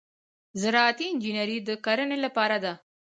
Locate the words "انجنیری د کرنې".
1.09-2.17